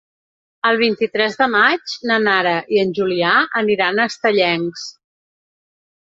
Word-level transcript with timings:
El 0.69 0.77
vint-i-tres 0.83 1.37
de 1.41 1.47
maig 1.55 1.93
na 2.13 2.17
Nara 2.23 2.55
i 2.77 2.81
en 2.85 2.95
Julià 3.01 3.35
aniran 3.63 4.01
a 4.01 4.09
Estellencs. 4.15 4.89